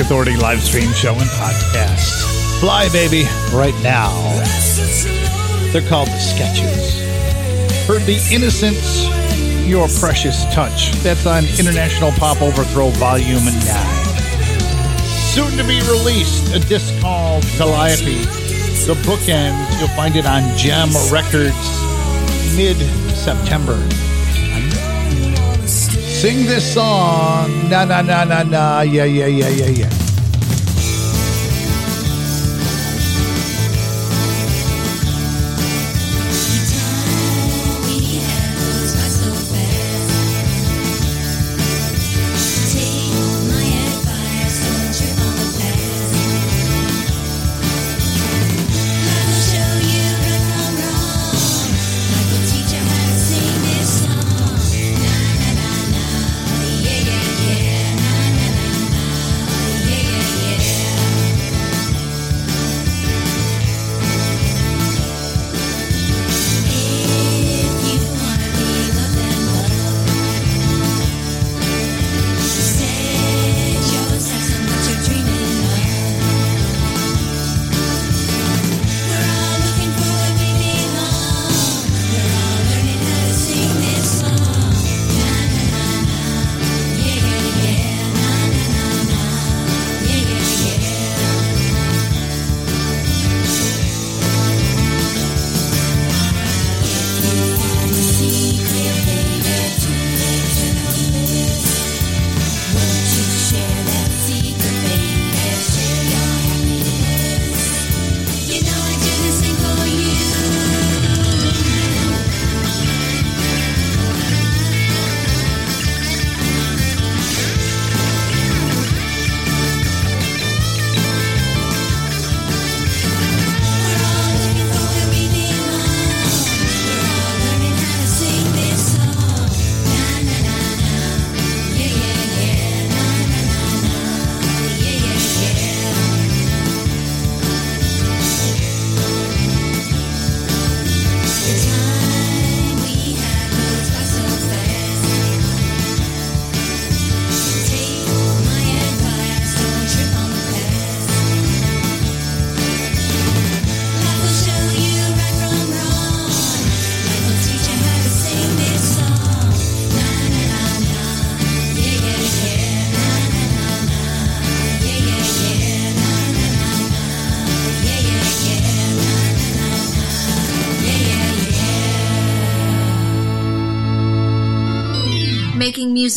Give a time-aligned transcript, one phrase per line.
[0.00, 2.58] Authority live stream show and podcast.
[2.58, 4.10] Fly, baby, right now.
[5.72, 7.00] They're called the Sketches.
[7.86, 9.06] Heard the Innocence,
[9.68, 10.92] Your Precious Touch.
[11.02, 13.54] That's on International Pop Overthrow Volume 9.
[15.04, 18.24] Soon to be released, a disc called Calliope.
[18.86, 21.54] The bookend, you'll find it on Jem Records
[22.56, 22.78] mid
[23.14, 23.78] September.
[26.20, 27.48] Sing this song.
[27.72, 28.82] Na na na na na.
[28.84, 29.99] Yeah yeah yeah yeah yeah.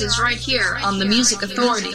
[0.00, 1.92] Is right here on the Music Authority.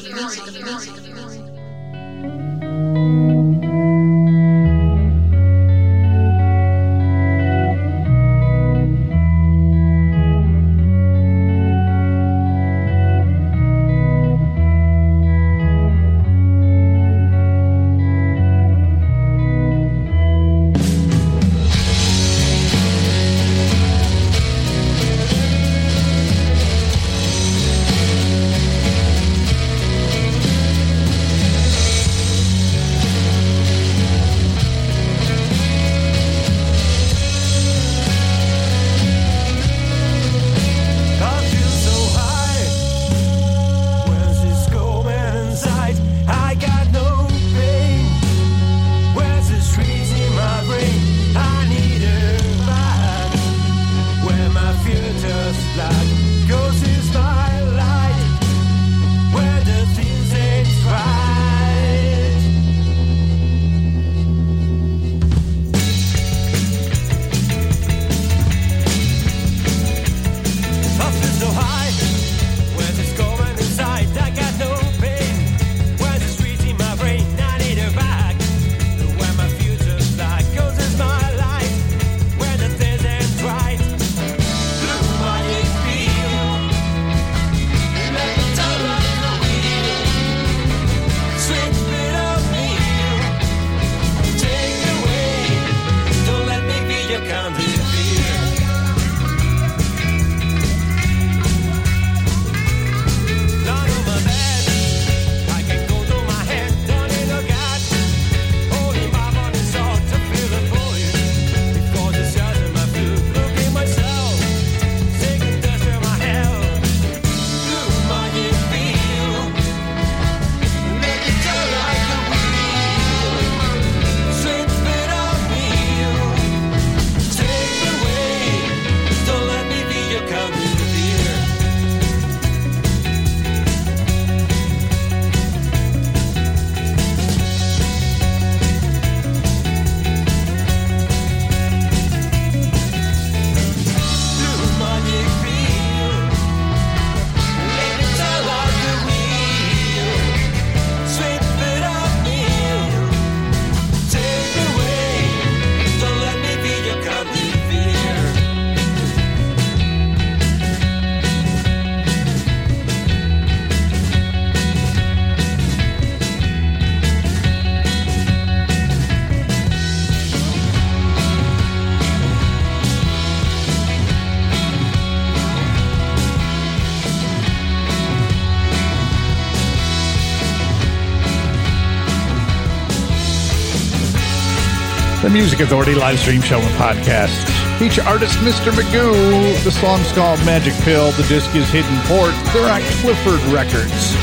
[185.41, 187.33] Music Authority live stream show and podcast.
[187.79, 188.71] Feature artist Mr.
[188.71, 189.63] Magoo.
[189.63, 191.11] The song's called Magic Pill.
[191.13, 192.35] The disc is Hidden Port.
[192.53, 194.13] They're on Clifford Records.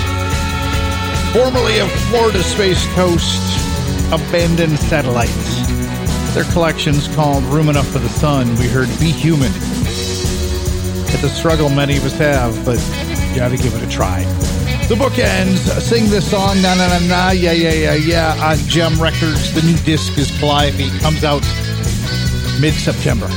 [1.33, 3.43] Formerly of Florida Space Coast
[4.13, 5.67] Abandoned Satellites.
[6.35, 8.55] Their collection's called Room Enough for the Sun.
[8.55, 9.51] We heard Be Human.
[11.11, 12.79] It's a struggle many of us have, but
[13.29, 14.23] you gotta give it a try.
[14.89, 15.61] The book ends.
[15.85, 19.53] Sing this song, na na na na, yeah yeah yeah yeah, on Jem Records.
[19.53, 20.89] The new disc is Calliope.
[21.01, 21.43] Comes out
[22.59, 23.29] mid September.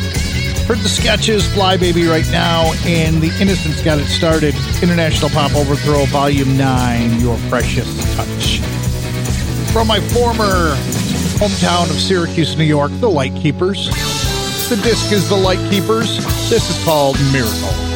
[0.63, 4.55] Heard the sketches, Fly Baby right now, and The Innocents got it started.
[4.81, 8.59] International Pop Overthrow, Volume 9, Your Precious Touch.
[9.73, 10.73] From my former
[11.35, 13.89] hometown of Syracuse, New York, The Light Keepers.
[14.69, 16.15] The disc is The Light Keepers.
[16.49, 17.90] This is called Miracle.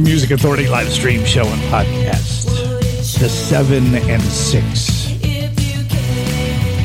[0.00, 2.46] The Music Authority live stream show and podcast.
[3.18, 5.06] The 7 and 6.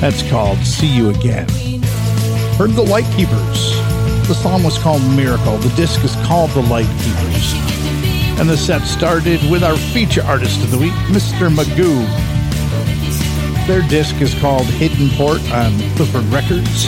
[0.02, 1.48] That's called See You Again.
[2.58, 3.78] Heard the Light Keepers.
[4.28, 5.56] The song was called Miracle.
[5.60, 7.54] The disc is called The Light Keepers.
[8.38, 11.50] And the set started with our feature artist of the week, Mr.
[11.50, 12.06] Magoo.
[13.66, 16.86] Their disc is called Hidden Port on Clifford Records.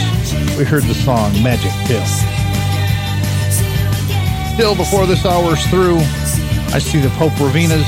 [0.58, 2.37] We heard the song Magic Pill.
[4.58, 5.98] Still, before this hour's through,
[6.74, 7.86] I see the Popravinas,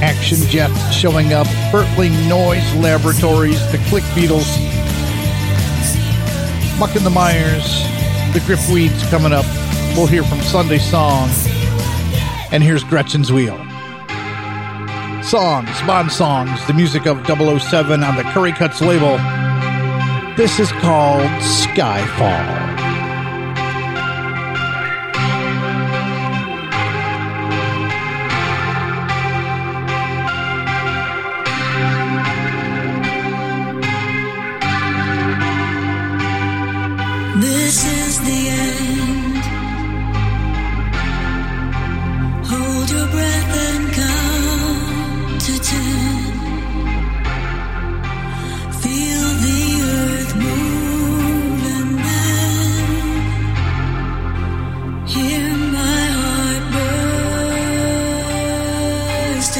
[0.00, 4.46] Action Jet showing up, Bertling Noise Laboratories, the Click Beatles,
[6.78, 7.82] Muck and the Mires,
[8.32, 9.44] the Gripweeds coming up.
[9.96, 11.28] We'll hear from Sunday Song.
[12.52, 13.58] And here's Gretchen's Wheel.
[15.24, 19.16] Songs, Bond Songs, the music of 007 on the Curry Cuts label.
[20.36, 22.69] This is called Skyfall.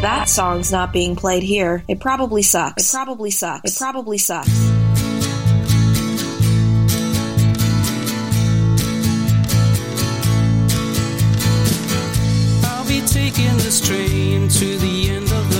[0.00, 2.88] That song's not being played here, it probably sucks.
[2.88, 3.70] It probably sucks.
[3.70, 4.48] It probably sucks.
[12.64, 15.59] I'll be taking this train to the end of the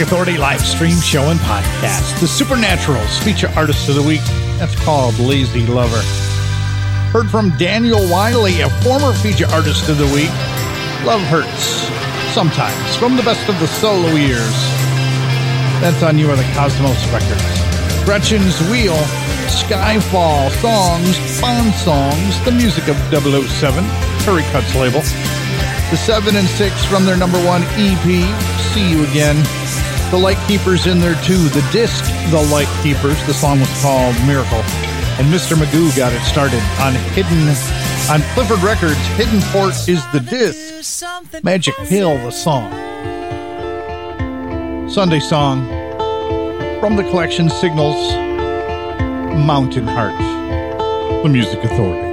[0.00, 2.20] Authority live stream show and podcast.
[2.20, 4.22] The Supernaturals feature artist of the week.
[4.56, 6.00] That's called Lazy Lover.
[7.12, 10.32] Heard from Daniel Wylie, a former feature artist of the week.
[11.04, 11.84] Love Hurts.
[12.32, 12.96] Sometimes.
[12.96, 14.56] From the best of the solo years.
[15.84, 18.04] That's on You Are the Cosmos Records.
[18.04, 18.96] Gretchen's Wheel.
[19.52, 20.50] Skyfall.
[20.62, 21.40] Songs.
[21.42, 22.44] Bond Songs.
[22.46, 23.84] The music of 007.
[24.24, 25.02] Curry Cuts label.
[25.90, 28.06] The 7 and 6 from their number one EP,
[28.72, 29.36] See You Again.
[30.10, 31.38] The Light Keepers in there too.
[31.50, 33.24] The disc, The Light Keepers.
[33.26, 34.58] The song was called Miracle.
[35.18, 35.56] And Mr.
[35.56, 37.48] Magoo got it started on Hidden,
[38.10, 38.98] on Clifford Records.
[39.16, 41.04] Hidden Port is the disc.
[41.44, 42.72] Magic Hill, the song.
[44.90, 45.68] Sunday song
[46.80, 48.12] from the collection Signals,
[49.46, 50.18] Mountain Heart.
[51.22, 52.09] The Music Authority.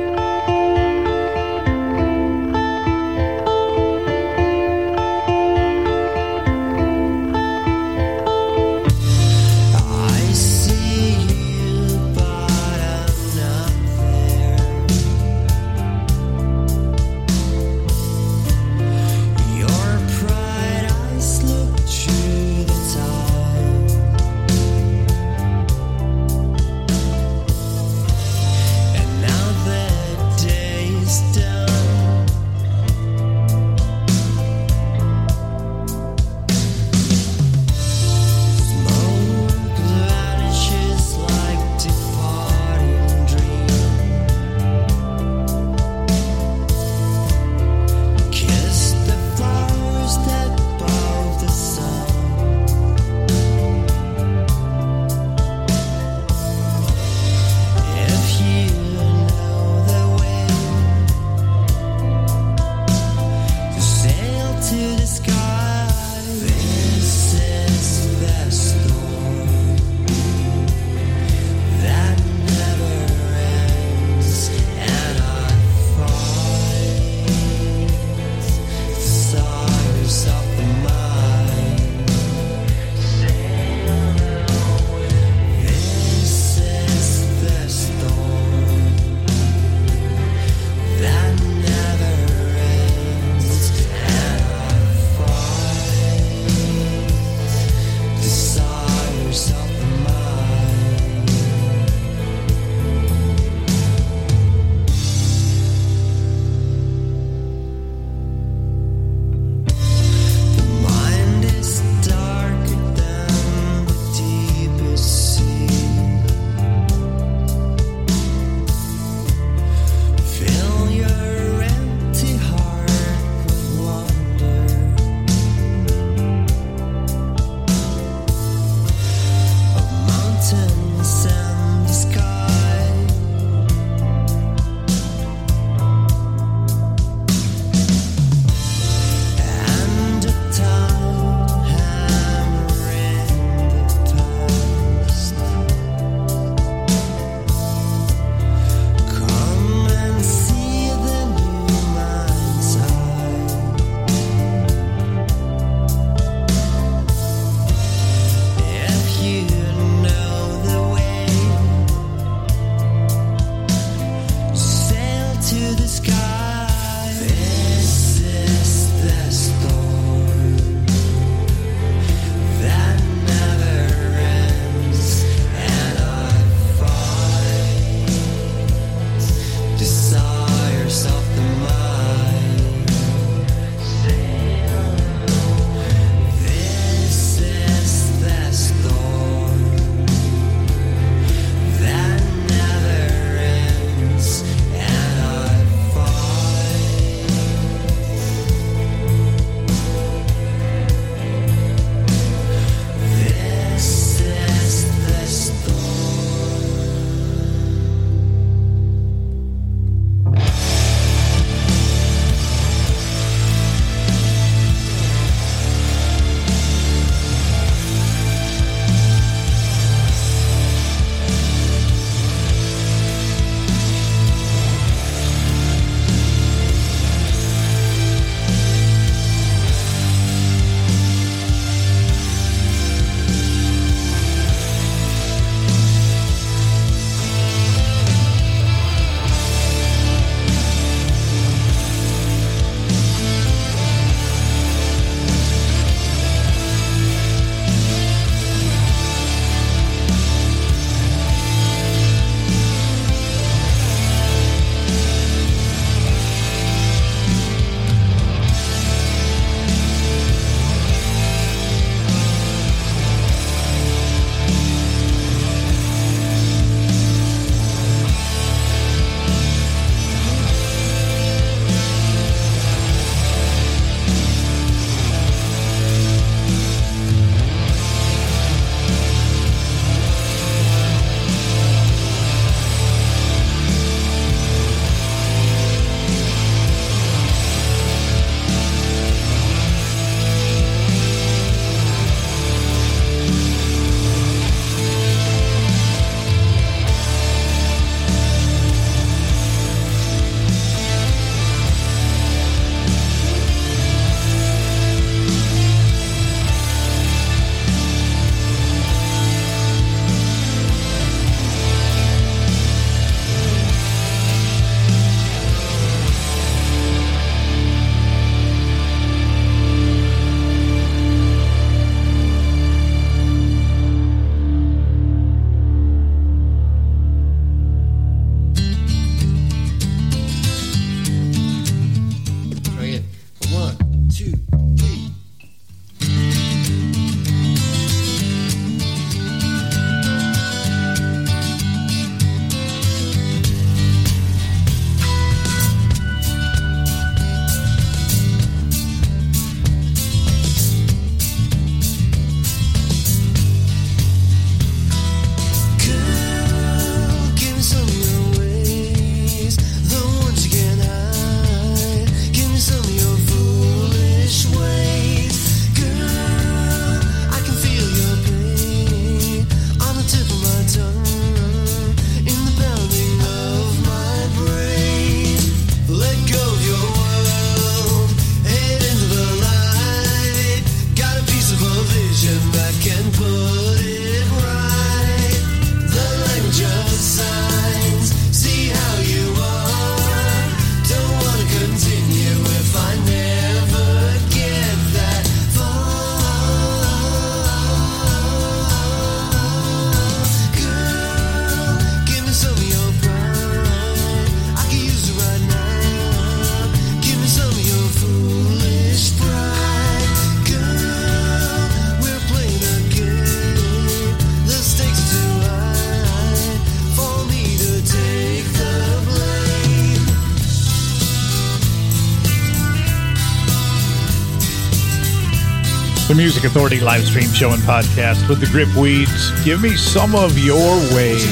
[426.07, 429.29] The Music Authority live stream show and podcast with the Grip Weeds.
[429.43, 431.27] Give me some of your ways.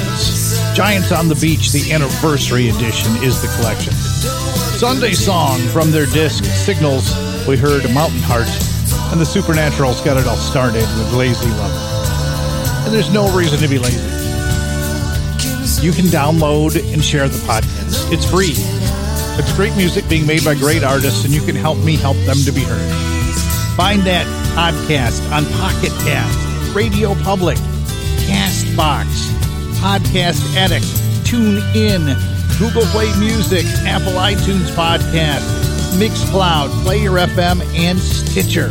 [0.76, 3.93] Giants on the Beach, the anniversary edition, is the collection.
[3.93, 7.15] Sunday song from their disc Signals,
[7.47, 8.51] we heard Mountain Heart,
[9.13, 12.84] and the Supernaturals got it all started with Lazy Love.
[12.84, 14.03] And there's no reason to be lazy.
[15.80, 18.11] You can download and share the podcast.
[18.11, 18.55] It's free.
[19.39, 22.39] It's great music being made by great artists, and you can help me help them
[22.43, 22.91] to be heard.
[23.78, 27.58] Find that podcast on Pocket Cast, Radio Public,
[28.24, 29.03] Castbox,
[29.82, 30.88] Podcast Addict,
[31.26, 32.16] Tune In,
[32.58, 35.43] Google Play Music, Apple iTunes Podcast,
[35.99, 38.70] Mixcloud, Player FM, and Stitcher.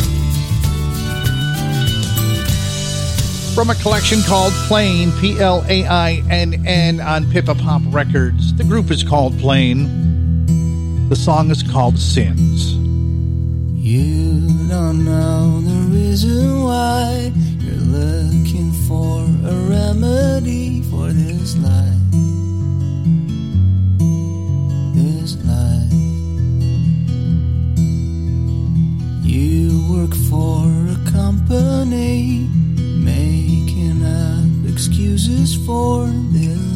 [3.54, 8.54] From a collection called Plain, P L A I N N, on Pippa Pop Records.
[8.54, 11.08] The group is called Plain.
[11.10, 12.72] The song is called Sins.
[13.84, 15.60] You don't know
[16.14, 22.10] reason why you're looking for a remedy for this life.
[24.94, 25.92] This life.
[29.24, 32.46] You work for a company,
[32.78, 36.73] making up excuses for delays.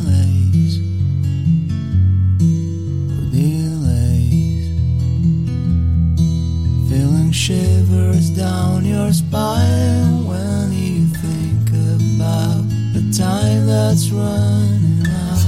[7.28, 12.64] Feeling shivers down your spine when you think about
[12.94, 15.44] the time that's running out.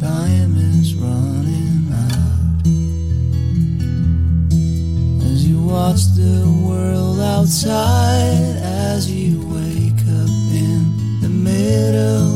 [0.00, 2.66] Time is running out.
[5.30, 12.35] As you watch the world outside, as you wake up in the middle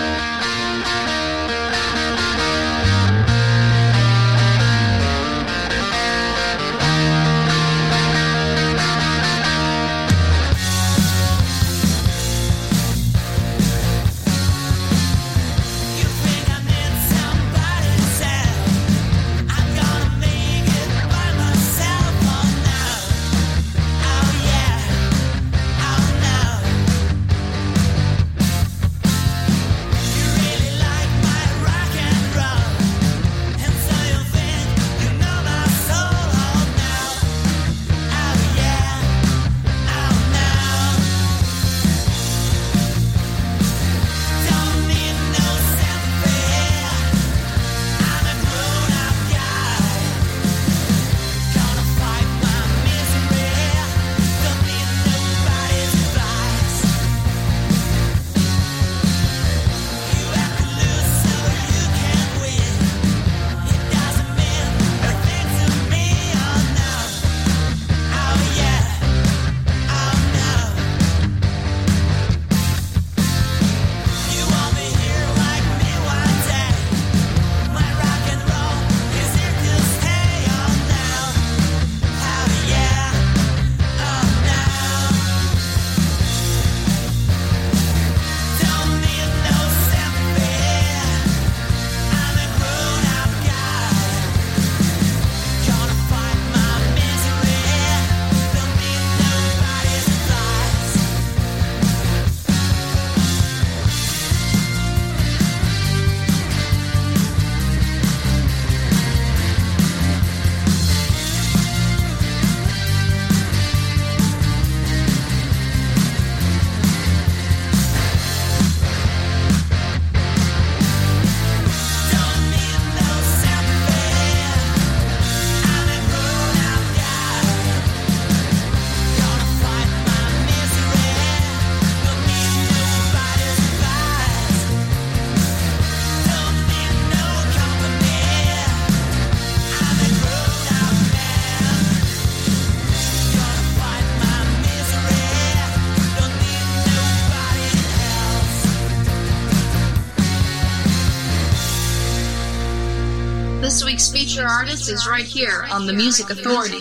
[154.31, 156.79] Feature artist is right here on the Music Authority.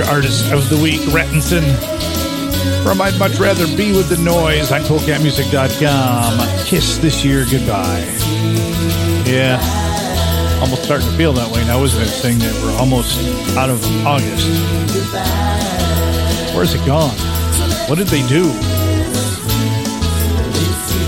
[0.00, 1.62] Feature artist of the week, Rettinson.
[2.82, 6.64] From I'd Much Rather Be With the Noise on CoolCatMusic.com.
[6.66, 8.00] Kiss this year goodbye.
[9.26, 9.60] Yeah.
[10.62, 12.06] Almost starting to feel that way now, isn't it?
[12.06, 13.18] Saying that we're almost
[13.56, 14.48] out of August.
[16.54, 17.16] Where's it gone?
[17.88, 18.48] What did they do?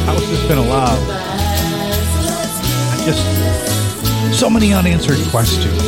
[0.04, 0.98] How has this been allowed?
[2.90, 5.80] I just so many unanswered questions.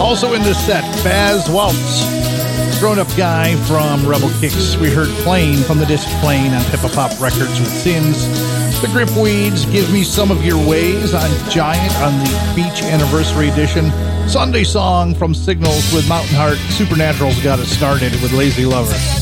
[0.00, 2.21] Also in this set, Baz Waltz,
[2.82, 4.76] grown up guy from Rebel Kicks.
[4.76, 8.26] We heard Plane from the disc Plane on Pippa Pop Records with Sins.
[8.80, 13.50] The Grip Weeds, Give Me Some of Your Ways on Giant on the Beach Anniversary
[13.50, 13.92] Edition.
[14.28, 16.58] Sunday Song from Signals with Mountain Heart.
[16.70, 19.21] Supernatural's got us started with Lazy Lover.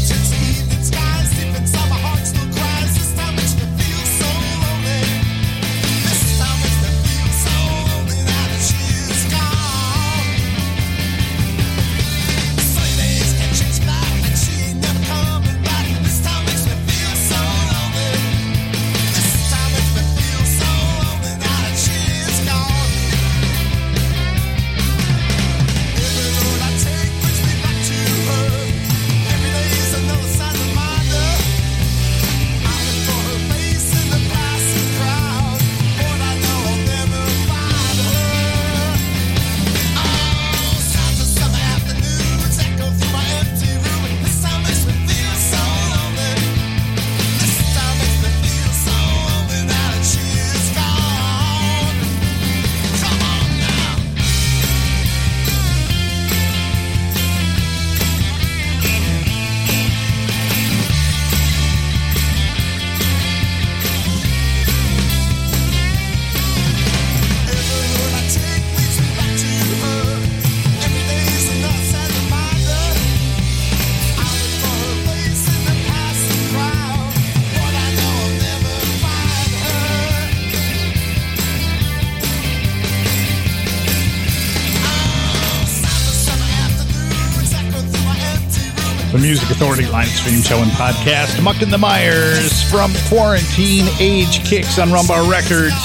[89.31, 91.41] Music Authority live stream show and podcast.
[91.41, 95.79] Muck and the Mires from Quarantine Age Kicks on Rumbar Records.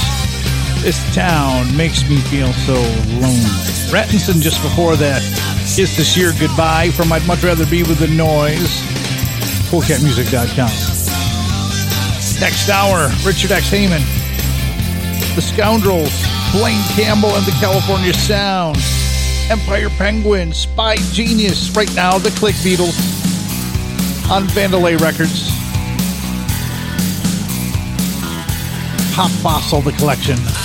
[0.81, 2.73] This town makes me feel so
[3.21, 3.45] lonely.
[3.93, 5.21] Rattinson just before that.
[5.75, 8.81] Kiss this year goodbye from I'd Much Rather Be With the Noise.
[9.69, 10.73] CoolCatMusic.com.
[12.41, 13.69] Next hour, Richard X.
[13.69, 14.01] Heyman.
[15.35, 16.09] The Scoundrels,
[16.51, 18.77] Blaine Campbell and the California Sound.
[19.51, 21.69] Empire Penguin, Spy Genius.
[21.75, 23.24] Right now, the Click Beatles
[24.29, 25.51] on Vandalay Records.
[29.13, 30.64] Pop Fossil, the collection.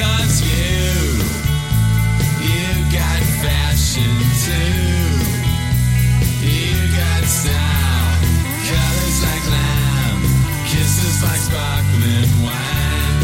[0.00, 0.96] Cause you,
[2.40, 4.80] you got fashion too.
[6.40, 8.16] You got style,
[8.64, 10.22] colors like lime,
[10.64, 13.20] kisses like sparkling wine.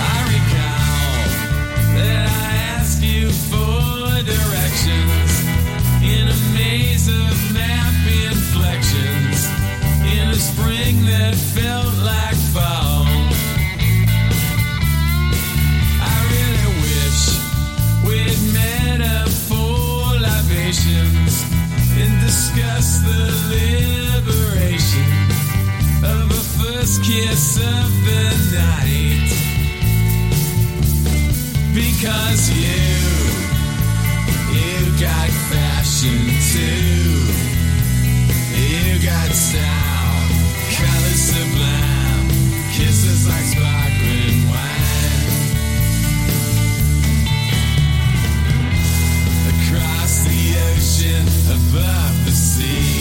[0.00, 1.20] I recall
[2.00, 5.32] that I asked you for directions
[6.00, 7.92] in a maze of map
[8.24, 9.48] inflections
[10.16, 11.87] in a spring that fell.
[22.58, 25.10] discuss the liberation
[26.02, 29.30] of a first kiss of the night.
[31.72, 32.90] Because you,
[34.58, 36.18] you got fashion
[36.50, 36.98] too.
[38.58, 40.28] You got style,
[40.74, 42.28] colors sublime,
[42.72, 44.98] kisses like sparkling wine.
[49.54, 50.40] Across the
[50.72, 52.97] ocean, above the see.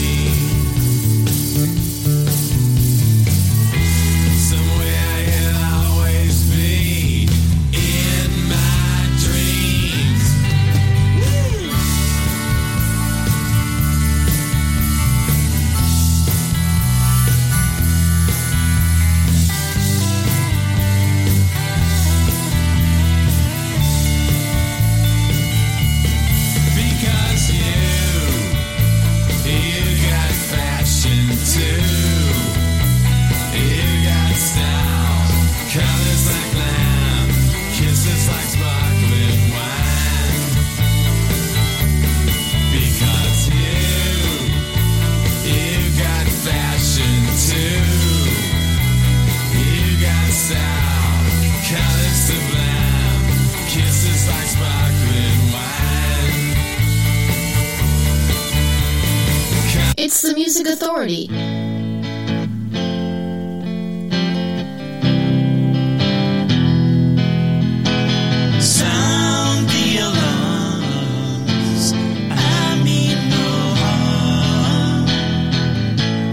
[60.70, 61.28] Authority.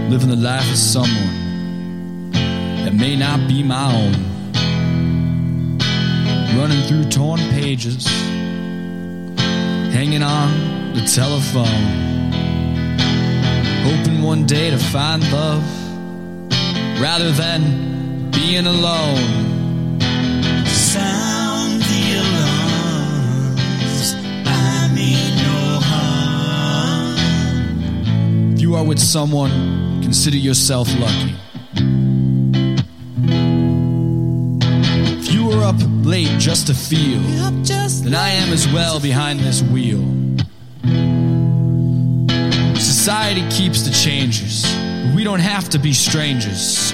[0.09, 2.31] Living the life of someone
[2.83, 4.13] that may not be my own.
[6.57, 8.05] Running through torn pages,
[9.93, 12.14] hanging on the telephone,
[13.85, 15.63] hoping one day to find love
[16.99, 19.99] rather than being alone.
[20.65, 24.15] Sound the alarms.
[24.47, 27.15] I mean no harm.
[28.55, 29.51] If you are with someone,
[30.01, 31.35] consider yourself lucky.
[35.19, 37.19] If you were up late just to feel,
[38.03, 40.24] then I am as well behind this wheel.
[43.05, 44.65] Society keeps the changes.
[45.13, 46.91] we don't have to be strangers.